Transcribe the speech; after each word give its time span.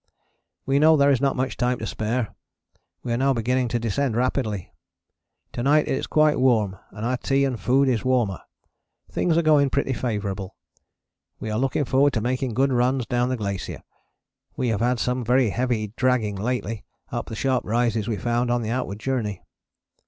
We 0.65 0.79
know 0.79 0.97
there 0.97 1.11
is 1.11 1.21
not 1.21 1.35
much 1.35 1.57
time 1.57 1.77
to 1.77 1.85
spare. 1.85 2.33
We 3.03 3.13
are 3.13 3.17
now 3.17 3.33
beginning 3.33 3.67
to 3.67 3.79
descend 3.79 4.15
rapidly. 4.15 4.73
To 5.51 5.61
night 5.61 5.87
it 5.87 5.93
is 5.93 6.07
quite 6.07 6.39
warm, 6.39 6.75
and 6.89 7.05
our 7.05 7.17
tea 7.17 7.45
and 7.45 7.59
food 7.59 7.87
is 7.87 8.03
warmer. 8.03 8.41
Things 9.11 9.37
are 9.37 9.43
going 9.43 9.69
pretty 9.69 9.93
favourable. 9.93 10.55
We 11.39 11.51
are 11.51 11.59
looking 11.59 11.85
forward 11.85 12.13
to 12.13 12.19
making 12.21 12.55
good 12.55 12.73
runs 12.73 13.05
down 13.05 13.29
the 13.29 13.37
glacier. 13.37 13.83
We 14.55 14.69
have 14.69 14.81
had 14.81 14.97
some 14.99 15.23
very 15.23 15.51
heavy 15.51 15.93
dragging 15.95 16.35
lately 16.35 16.83
[up] 17.11 17.27
the 17.27 17.35
sharp 17.35 17.63
rises 17.63 18.07
we 18.07 18.17
found 18.17 18.49
on 18.49 18.63
the 18.63 18.71
outward 18.71 18.99
journey. 18.99 19.43